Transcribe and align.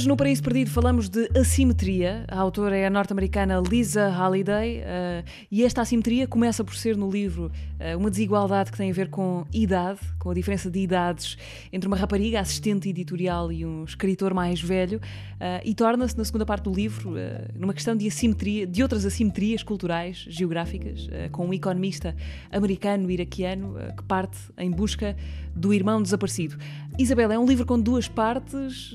Hoje 0.00 0.08
no 0.08 0.16
Paraíso 0.16 0.42
Perdido 0.42 0.70
falamos 0.70 1.10
de 1.10 1.28
assimetria. 1.38 2.24
A 2.26 2.38
autora 2.38 2.74
é 2.74 2.86
a 2.86 2.90
norte-americana 2.90 3.60
Lisa 3.60 4.08
Halliday 4.08 4.78
uh, 4.78 5.28
e 5.50 5.62
esta 5.62 5.82
assimetria 5.82 6.26
começa 6.26 6.64
por 6.64 6.74
ser 6.74 6.96
no 6.96 7.10
livro 7.10 7.52
uh, 7.78 7.98
uma 7.98 8.08
desigualdade 8.08 8.72
que 8.72 8.78
tem 8.78 8.90
a 8.90 8.94
ver 8.94 9.10
com 9.10 9.44
idade, 9.52 10.00
com 10.18 10.30
a 10.30 10.34
diferença 10.34 10.70
de 10.70 10.80
idades 10.80 11.36
entre 11.70 11.86
uma 11.86 11.98
rapariga, 11.98 12.40
assistente 12.40 12.88
editorial 12.88 13.52
e 13.52 13.66
um 13.66 13.84
escritor 13.84 14.32
mais 14.32 14.58
velho 14.58 15.02
uh, 15.34 15.60
e 15.62 15.74
torna-se 15.74 16.16
na 16.16 16.24
segunda 16.24 16.46
parte 16.46 16.64
do 16.64 16.72
livro 16.72 17.12
numa 17.54 17.74
questão 17.74 17.94
de 17.94 18.08
assimetria, 18.08 18.66
de 18.66 18.82
outras 18.82 19.04
assimetrias 19.04 19.62
culturais, 19.62 20.24
geográficas, 20.30 21.10
com 21.30 21.44
um 21.46 21.52
economista 21.52 22.16
americano-iraquiano 22.50 23.74
que 23.94 24.02
parte 24.04 24.38
em 24.56 24.70
busca 24.70 25.14
do 25.54 25.74
irmão 25.74 26.00
desaparecido. 26.00 26.56
Isabel, 26.98 27.32
é 27.32 27.38
um 27.38 27.44
livro 27.44 27.66
com 27.66 27.78
duas 27.78 28.08
partes 28.08 28.94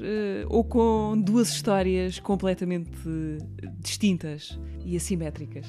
ou 0.50 0.64
com 0.64 0.95
duas 1.18 1.50
histórias 1.50 2.20
completamente 2.20 2.92
distintas 3.82 4.60
e 4.84 4.96
assimétricas. 4.96 5.66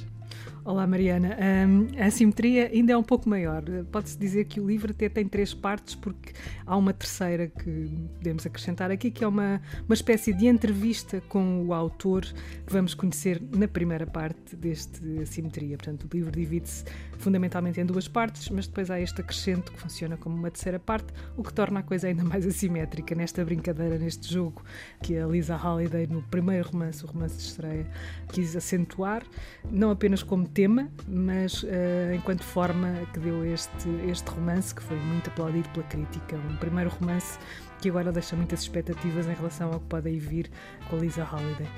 Olá, 0.67 0.85
Mariana. 0.85 1.37
Um, 1.69 1.87
a 1.97 2.07
assimetria 2.07 2.69
ainda 2.75 2.93
é 2.93 2.97
um 2.97 3.03
pouco 3.03 3.29
maior. 3.29 3.63
Pode-se 3.93 4.19
dizer 4.19 4.47
que 4.47 4.59
o 4.59 4.67
livro 4.67 4.91
até 4.91 5.09
tem 5.09 5.25
três 5.25 5.55
partes, 5.55 5.95
porque 5.95 6.33
há 6.67 6.77
uma 6.77 6.93
terceira 6.93 7.47
que 7.47 7.89
podemos 8.17 8.45
acrescentar 8.45 8.91
aqui, 8.91 9.13
que 9.13 9.23
é 9.23 9.29
uma, 9.29 9.63
uma 9.87 9.95
espécie 9.95 10.33
de 10.33 10.49
entrevista 10.49 11.23
com 11.29 11.65
o 11.65 11.73
autor 11.73 12.23
que 12.67 12.73
vamos 12.73 12.95
conhecer 12.95 13.41
na 13.55 13.69
primeira 13.69 14.09
parte 14.09 14.57
deste 14.57 15.21
assimetria. 15.21 15.77
Portanto, 15.77 16.09
o 16.13 16.17
livro 16.17 16.33
divide-se 16.33 16.85
fundamentalmente 17.17 17.81
em 17.81 17.87
duas 17.87 18.09
partes, 18.09 18.49
mas 18.51 18.67
depois 18.67 18.91
há 18.91 19.01
este 19.01 19.21
acrescento 19.21 19.71
que 19.71 19.79
funciona 19.79 20.17
como 20.17 20.35
uma 20.35 20.51
terceira 20.51 20.81
parte, 20.81 21.13
o 21.37 21.45
que 21.45 21.55
torna 21.55 21.79
a 21.79 21.83
coisa 21.85 22.09
ainda 22.09 22.25
mais 22.25 22.45
assimétrica 22.45 23.15
nesta 23.15 23.45
brincadeira, 23.45 23.99
neste 23.99 24.35
jogo 24.35 24.65
que 25.01 25.16
a 25.19 25.27
Lisa 25.27 25.57
Halliday, 25.57 26.07
no 26.07 26.23
primeiro 26.23 26.69
romance, 26.71 27.05
o 27.05 27.09
romance 27.09 27.37
de 27.37 27.43
estreia, 27.43 27.87
quis 28.29 28.57
acentuar, 28.57 29.23
não 29.71 29.91
apenas 29.91 30.23
como 30.23 30.47
tema, 30.47 30.89
mas 31.07 31.63
uh, 31.63 31.69
enquanto 32.15 32.43
forma 32.45 32.95
que 33.13 33.21
deu 33.21 33.45
este, 33.45 33.89
este 34.09 34.29
romance, 34.31 34.75
que 34.75 34.83
foi 34.83 34.97
muito 34.97 35.31
aplaudido 35.31 35.69
pela 35.71 35.87
crítica. 35.87 36.37
Um 36.37 36.57
primeiro 36.57 36.91
romance 36.91 37.39
que 37.81 37.91
agora 37.91 38.11
deixa 38.11 38.35
muitas 38.37 38.61
expectativas 38.61 39.27
em 39.27 39.35
relação 39.35 39.73
ao 39.73 39.81
que 39.81 39.87
pode 39.87 40.09
aí 40.09 40.19
vir 40.19 40.51
com 40.89 40.97
a 40.97 40.99
Lisa 41.01 41.25
Halliday. 41.25 41.69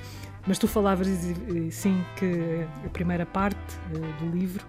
Mas 0.47 0.59
tu 0.59 0.69
falavas, 0.69 1.07
sim, 1.71 2.05
que 2.17 2.67
a 2.85 2.89
primeira 2.91 3.27
parte 3.27 3.59
uh, 3.93 4.25
do 4.25 4.37
livro 4.37 4.65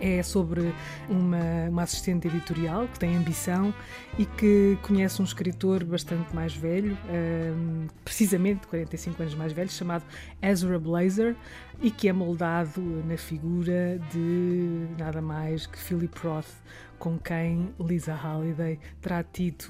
é 0.00 0.22
sobre 0.22 0.72
uma, 1.08 1.68
uma, 1.68 1.82
assistente 1.82 2.26
editorial 2.28 2.88
que 2.88 2.98
tem 2.98 3.16
ambição 3.16 3.72
e 4.18 4.24
que 4.24 4.78
conhece 4.82 5.20
um 5.20 5.24
escritor 5.24 5.84
bastante 5.84 6.34
mais 6.34 6.54
velho, 6.54 6.96
um, 7.08 7.86
precisamente 8.04 8.66
45 8.66 9.22
anos 9.22 9.34
mais 9.34 9.52
velho, 9.52 9.70
chamado 9.70 10.04
Ezra 10.42 10.78
Blazer, 10.78 11.36
e 11.80 11.90
que 11.90 12.08
é 12.08 12.12
moldado 12.12 12.80
na 13.06 13.16
figura 13.16 13.98
de 14.12 14.86
nada 14.98 15.22
mais 15.22 15.66
que 15.66 15.78
Philip 15.78 16.18
Roth, 16.18 16.50
com 16.98 17.18
quem 17.18 17.74
Lisa 17.80 18.12
Halliday 18.12 18.78
terá 19.00 19.24
tido 19.24 19.64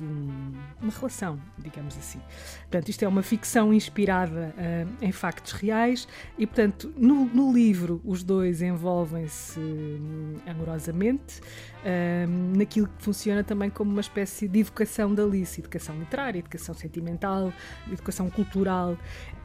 uma 0.83 0.93
relação, 0.93 1.41
digamos 1.57 1.97
assim. 1.97 2.21
Portanto, 2.63 2.89
isto 2.89 3.05
é 3.05 3.09
uma 3.09 3.23
ficção 3.23 3.73
inspirada 3.73 4.53
uh, 4.59 4.97
em 5.01 5.13
factos 5.13 5.53
reais 5.53 6.09
e, 6.37 6.45
portanto, 6.45 6.93
no, 6.97 7.27
no 7.27 7.53
livro 7.53 8.03
os 8.05 8.25
dois 8.25 8.61
envolvem-se 8.61 9.61
um, 9.61 10.35
amorosamente 10.45 11.41
uh, 11.41 12.57
naquilo 12.59 12.89
que 12.89 13.05
funciona 13.05 13.45
também 13.45 13.71
como 13.71 13.93
uma 13.93 14.01
espécie 14.01 14.49
de 14.49 14.59
educação 14.59 15.15
da 15.15 15.23
Alice, 15.23 15.61
educação 15.61 15.97
literária, 16.01 16.41
educação 16.41 16.75
sentimental, 16.75 17.53
educação 17.93 18.29
cultural 18.29 18.99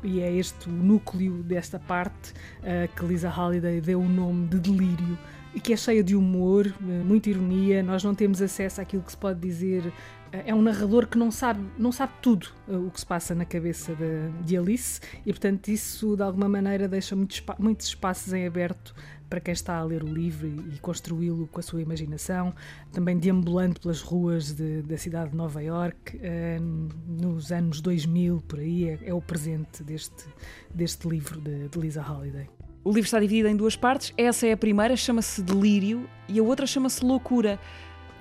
e 0.03 0.21
é 0.21 0.31
este 0.31 0.69
o 0.69 0.71
núcleo 0.71 1.43
desta 1.43 1.79
parte 1.79 2.33
uh, 2.59 2.95
que 2.95 3.05
Lisa 3.05 3.29
Halliday 3.29 3.81
deu 3.81 3.99
o 3.99 4.09
nome 4.09 4.47
de 4.47 4.59
delírio 4.59 5.17
e 5.55 5.59
que 5.59 5.71
é 5.71 5.77
cheia 5.77 6.03
de 6.03 6.17
humor, 6.17 6.67
eh, 6.67 7.03
muita 7.05 7.29
ironia. 7.29 7.81
Nós 7.81 8.03
não 8.03 8.13
temos 8.13 8.41
acesso 8.41 8.81
àquilo 8.81 9.01
que 9.01 9.11
se 9.11 9.17
pode 9.17 9.39
dizer. 9.39 9.89
Eh, 10.35 10.43
é 10.49 10.55
um 10.55 10.61
narrador 10.61 11.07
que 11.07 11.17
não 11.17 11.31
sabe, 11.31 11.65
não 11.77 11.91
sabe 11.91 12.13
tudo 12.21 12.47
o 12.67 12.89
que 12.89 12.99
se 12.99 13.05
passa 13.05 13.33
na 13.33 13.45
cabeça 13.45 13.95
de, 13.95 14.31
de 14.43 14.57
Alice 14.57 14.99
e, 15.25 15.31
portanto, 15.31 15.67
isso 15.69 16.15
de 16.15 16.23
alguma 16.23 16.49
maneira 16.49 16.87
deixa 16.87 17.15
muitos, 17.15 17.41
muitos 17.57 17.87
espaços 17.87 18.33
em 18.33 18.45
aberto 18.45 18.93
para 19.29 19.39
quem 19.39 19.53
está 19.53 19.77
a 19.77 19.83
ler 19.83 20.03
o 20.03 20.07
livro 20.07 20.47
e, 20.47 20.77
construí-lo 20.79 21.47
com 21.47 21.59
a 21.59 21.63
sua 21.63 21.81
imaginação, 21.81 22.53
também 22.91 23.17
deambulando 23.17 23.79
pelas 23.79 24.01
ruas 24.01 24.53
de, 24.53 24.81
da 24.83 24.97
cidade 24.97 25.31
de 25.31 25.35
Nova 25.35 25.61
York, 25.61 26.19
eh, 26.21 26.59
nos 26.59 27.51
anos 27.51 27.81
2000, 27.81 28.43
por 28.47 28.59
aí, 28.59 28.89
é, 28.89 28.99
é, 29.05 29.13
o 29.13 29.21
presente 29.21 29.83
deste, 29.83 30.25
deste 30.73 31.07
livro 31.07 31.41
de, 31.41 31.67
de 31.67 31.79
Lisa 31.79 32.01
Halliday. 32.01 32.47
O 32.83 32.89
livro 32.89 33.05
está 33.05 33.19
dividido 33.19 33.49
em 33.49 33.55
duas 33.55 33.75
partes. 33.75 34.13
Essa 34.15 34.45
é 34.45 34.51
a 34.51 34.57
primeira, 34.57 34.95
chama-se 34.95 35.41
Delírio, 35.41 36.07
e 36.29 36.39
a 36.39 36.43
outra 36.43 36.67
chama-se 36.67 37.03
Loucura. 37.03 37.59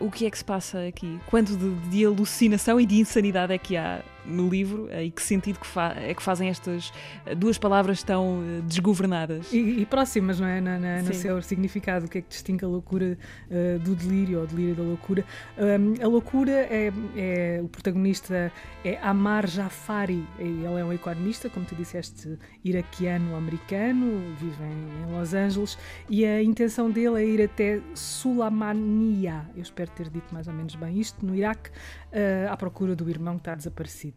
O 0.01 0.11
que 0.11 0.27
é 0.27 0.31
que 0.31 0.39
se 0.39 0.45
passa 0.45 0.87
aqui? 0.87 1.19
Quanto 1.27 1.57
de, 1.57 1.75
de 1.89 2.05
alucinação 2.05 2.81
e 2.81 2.87
de 2.87 2.99
insanidade 2.99 3.53
é 3.53 3.59
que 3.59 3.77
há 3.77 4.03
no 4.27 4.49
livro 4.49 4.89
e 4.93 5.11
que 5.11 5.23
sentido 5.23 5.59
que 5.59 5.67
é 5.79 6.15
que 6.15 6.23
fazem 6.23 6.49
estas 6.49 6.93
duas 7.37 7.59
palavras 7.59 8.03
tão 8.03 8.43
eh, 8.43 8.61
desgovernadas. 8.67 9.53
E, 9.53 9.81
e 9.81 9.87
próximas, 9.87 10.41
não 10.41 10.47
é? 10.47 10.61
Na, 10.61 10.79
na, 10.79 11.03
no 11.03 11.15
seu 11.15 11.41
significado, 11.43 12.07
o 12.07 12.09
que 12.09 12.19
é 12.19 12.21
que 12.23 12.29
distingue 12.29 12.65
a 12.65 12.69
loucura 12.69 13.19
uh, 13.51 13.79
do 13.79 13.95
delírio 13.95 14.39
ou 14.39 14.45
o 14.45 14.47
delírio 14.47 14.75
da 14.75 14.83
loucura. 14.83 15.25
Um, 15.59 16.05
a 16.05 16.09
loucura 16.09 16.53
é, 16.53 16.93
é, 17.17 17.61
o 17.63 17.69
protagonista 17.69 18.53
é 18.85 18.99
Amar 18.99 19.47
Jafari, 19.47 20.25
ele 20.39 20.65
é 20.65 20.85
um 20.85 20.93
economista, 20.93 21.49
como 21.49 21.65
tu 21.67 21.75
disseste, 21.75 22.39
iraquiano-americano, 22.65 24.35
vive 24.39 24.63
em, 24.63 25.09
em, 25.09 25.19
Los 25.19 25.35
Angeles, 25.35 25.79
e 26.09 26.25
a 26.25 26.43
intenção 26.43 26.91
dele 26.91 27.23
é 27.23 27.27
ir 27.27 27.43
até 27.43 27.81
Sulamania, 27.95 29.47
eu 29.55 29.63
espero 29.63 29.91
ter 29.93 30.09
dito 30.09 30.33
mais 30.33 30.49
ou 30.49 30.55
menos 30.55 30.75
bem 30.75 30.99
isto, 30.99 31.25
no 31.25 31.35
Iraque, 31.35 31.71
uh, 31.71 32.51
à 32.53 32.57
procura 32.57 32.95
do 32.95 33.09
irmão 33.09 33.35
que 33.35 33.41
está 33.41 33.55
desaparecido. 33.55 34.14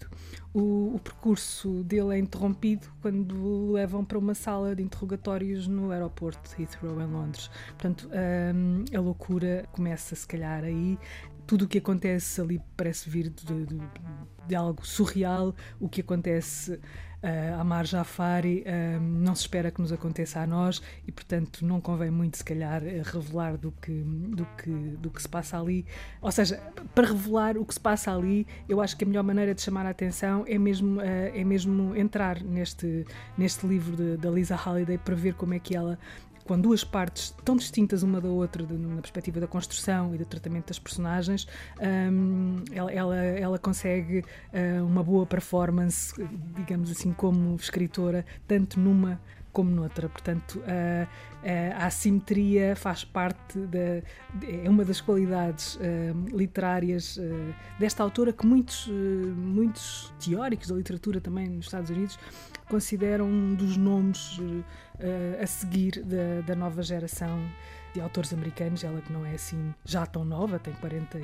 O, 0.53 0.95
o, 0.95 0.99
percurso 0.99 1.83
dele 1.83 2.15
é 2.15 2.19
interrompido 2.19 2.87
quando 3.01 3.35
o 3.35 3.71
levam 3.73 4.03
para 4.03 4.17
uma 4.17 4.33
sala 4.33 4.75
de 4.75 4.81
interrogatórios 4.81 5.67
no 5.67 5.91
aeroporto 5.91 6.55
de 6.55 6.63
Heathrow, 6.63 6.99
em 7.01 7.05
Londres. 7.05 7.49
Portanto, 7.67 8.09
um, 8.55 8.85
a 8.95 8.99
loucura 8.99 9.65
começa, 9.71 10.15
se 10.15 10.25
calhar, 10.25 10.63
aí. 10.63 10.97
Tudo 11.47 11.65
o 11.65 11.67
que 11.67 11.77
acontece 11.77 12.41
ali 12.41 12.61
parece 12.75 13.09
vir 13.09 13.29
de, 13.29 13.65
de, 13.65 13.79
de 14.47 14.55
algo 14.55 14.85
surreal. 14.85 15.55
O 15.79 15.87
que 15.87 16.01
acontece 16.01 16.73
uh, 16.73 17.59
Amar 17.59 17.85
Jafari 17.85 18.63
uh, 18.67 19.01
não 19.01 19.33
se 19.33 19.41
espera 19.41 19.71
que 19.71 19.81
nos 19.81 19.91
aconteça 19.91 20.41
a 20.41 20.47
nós 20.47 20.81
e, 21.07 21.11
portanto, 21.11 21.65
não 21.65 21.79
convém 21.79 22.11
muito, 22.11 22.37
se 22.37 22.43
calhar, 22.43 22.83
eh, 22.83 23.01
revelar 23.03 23.57
do 23.57 23.71
que, 23.71 23.91
do, 23.91 24.45
que, 24.57 24.69
do 24.69 25.09
que 25.09 25.21
se 25.21 25.29
passa 25.29 25.59
ali. 25.59 25.85
Ou 26.21 26.31
seja, 26.31 26.61
para 26.93 27.07
revelar 27.07 27.57
o 27.57 27.65
que 27.65 27.73
se 27.73 27.79
passa 27.79 28.13
ali, 28.13 28.45
eu 28.67 28.81
acho 28.81 28.95
que 28.97 29.03
a 29.03 29.07
melhor 29.07 29.23
maneira 29.23 29.55
de 29.55 29.61
chamar 29.61 29.85
a 29.85 29.89
atenção 29.89 30.43
é 30.47 30.57
mesmo, 30.57 30.99
uh, 30.99 31.03
é 31.33 31.43
mesmo 31.43 31.95
entrar 31.95 32.41
neste, 32.43 33.05
neste 33.37 33.65
livro 33.65 34.17
da 34.17 34.29
Lisa 34.29 34.55
Halliday 34.55 34.97
para 34.97 35.15
ver 35.15 35.33
como 35.33 35.53
é 35.53 35.59
que 35.59 35.75
ela 35.75 35.97
com 36.47 36.59
duas 36.59 36.83
partes 36.83 37.35
tão 37.43 37.57
distintas 37.57 38.01
uma 38.01 38.21
da 38.21 38.29
outra 38.29 38.65
de, 38.65 38.73
na 38.73 39.01
perspectiva 39.01 39.39
da 39.39 39.47
construção 39.47 40.15
e 40.15 40.17
do 40.17 40.25
tratamento 40.25 40.67
das 40.67 40.79
personagens, 40.79 41.45
um, 41.79 42.63
ela, 42.71 42.91
ela, 42.91 43.15
ela, 43.15 43.59
consegue 43.59 44.19
uh, 44.19 44.85
uma 44.85 45.03
boa 45.03 45.25
performance, 45.25 46.13
digamos 46.55 46.89
assim, 46.89 47.11
como 47.11 47.55
escritora, 47.55 48.25
tanto 48.47 48.79
numa 48.79 49.19
como 49.57 49.71
noutra. 49.71 50.07
Portanto, 50.07 50.61
a, 50.67 51.81
a, 51.81 51.87
assimetria 51.87 52.75
faz 52.75 53.03
parte 53.03 53.57
da. 53.57 54.03
é 54.47 54.69
uma 54.69 54.85
das 54.85 55.01
qualidades 55.01 55.77
uh, 55.77 56.37
literárias 56.37 57.17
uh, 57.17 57.55
desta 57.79 58.03
autora 58.03 58.31
que 58.31 58.45
muitos, 58.45 58.85
uh, 58.85 58.91
muitos 59.35 60.13
teóricos 60.23 60.67
da 60.67 60.75
literatura 60.75 61.19
também 61.19 61.49
nos 61.49 61.65
Estados 61.65 61.89
Unidos 61.89 62.19
consideram 62.69 63.25
um 63.25 63.55
dos 63.55 63.77
nomes 63.77 64.39
a 65.41 65.47
seguir 65.47 66.03
da, 66.03 66.41
da 66.45 66.55
nova 66.55 66.81
geração 66.81 67.39
de 67.93 68.01
autores 68.01 68.33
americanos, 68.33 68.83
ela 68.83 69.01
que 69.01 69.11
não 69.11 69.25
é 69.25 69.33
assim 69.33 69.73
já 69.85 70.05
tão 70.05 70.23
nova, 70.23 70.59
tem 70.59 70.73
40 70.75 71.19
e 71.19 71.23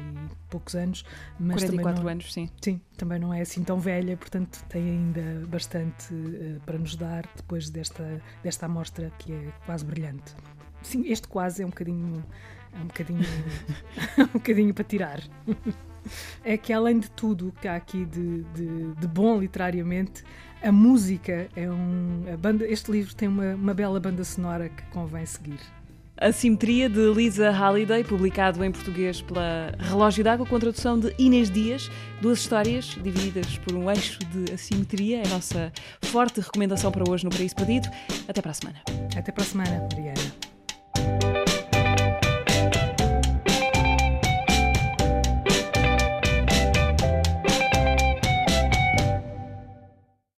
poucos 0.50 0.76
anos, 0.76 1.06
mas 1.40 1.62
44 1.62 1.72
também 1.76 2.04
não, 2.04 2.12
anos, 2.12 2.34
sim. 2.34 2.50
Sim, 2.62 2.82
também 2.98 3.20
não 3.20 3.34
é 3.34 3.42
assim 3.42 3.64
tão 3.64 3.80
velha, 3.80 4.18
portanto 4.18 4.64
tem 4.70 4.84
ainda 4.84 5.46
bastante 5.48 6.14
uh, 6.14 6.60
para 6.66 6.78
nos 6.78 6.96
dar 6.96 7.28
depois 7.36 7.70
desta, 7.70 8.22
desta 8.44 8.66
amostra 8.66 9.12
que 9.20 9.34
é 9.34 9.54
quase 9.66 9.86
brilhante. 9.86 10.34
Sim, 10.82 11.08
este 11.08 11.28
quase 11.28 11.64
é 11.64 11.66
um 11.66 11.70
bocadinho 11.70 12.24
é 12.74 12.82
um 12.82 12.88
bocadinho 12.88 13.22
um 14.18 14.34
bocadinho 14.34 14.74
para 14.74 14.84
tirar. 14.84 15.22
é 16.44 16.58
que 16.58 16.74
além 16.74 17.00
de 17.00 17.10
tudo 17.12 17.50
o 17.50 17.52
que 17.52 17.68
há 17.68 17.76
aqui 17.76 18.06
de, 18.06 18.44
de, 18.44 18.94
de 18.96 19.08
bom 19.08 19.40
literariamente, 19.40 20.24
a 20.62 20.72
música 20.72 21.50
é 21.56 21.70
um. 21.70 22.24
Banda, 22.40 22.66
este 22.66 22.92
livro 22.92 23.14
tem 23.14 23.28
uma, 23.28 23.54
uma 23.56 23.74
bela 23.74 24.00
banda 24.00 24.24
sonora 24.24 24.70
que 24.70 24.84
convém 24.86 25.26
seguir. 25.26 25.60
A 26.18 26.32
Simetria 26.32 26.88
de 26.88 27.12
Lisa 27.12 27.50
Halliday, 27.50 28.04
publicado 28.04 28.64
em 28.64 28.72
português 28.72 29.22
pela 29.22 29.72
Relógio 29.80 30.24
d'Água, 30.24 30.46
com 30.46 30.60
tradução 30.60 31.00
de 31.00 31.14
Inês 31.18 31.50
Dias. 31.50 31.90
Duas 32.22 32.40
histórias 32.40 32.86
divididas 32.86 33.58
por 33.58 33.76
um 33.76 33.90
eixo 33.90 34.20
de 34.32 34.54
assimetria. 34.54 35.22
É 35.22 35.26
a 35.26 35.30
nossa 35.30 35.74
forte 36.04 36.40
recomendação 36.40 36.92
para 36.92 37.04
hoje 37.10 37.26
no 37.26 37.32
Paraíso 37.32 37.56
Perdido. 37.56 37.90
Até 38.28 38.42
para 38.42 38.52
a 38.52 38.54
semana. 38.54 38.80
Até 39.18 39.32
para 39.32 39.44
a 39.44 39.48
semana, 39.48 39.88
Mariana. 39.92 40.43